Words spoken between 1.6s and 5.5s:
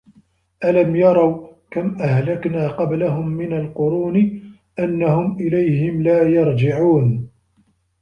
كَم أَهلَكنا قَبلَهُم مِنَ القُرونِ أَنَّهُم